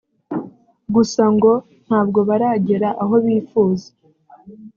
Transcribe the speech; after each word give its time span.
gusa 0.95 1.23
ngo 1.35 1.51
ntabwo 1.85 2.19
baragera 2.29 2.89
aho 3.01 3.15
bifuza 3.25 3.87